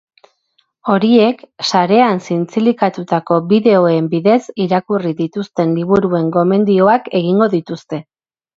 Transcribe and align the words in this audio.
Horiek, 0.93 1.43
sarean 1.71 2.21
zintzilikatutako 2.29 3.37
bideoen 3.53 4.09
bidez, 4.15 4.39
irakurri 4.67 5.15
dituzten 5.23 5.79
liburuen 5.79 6.35
gomendioak 6.39 7.11
egingo 7.25 7.53
dituzte. 7.57 8.05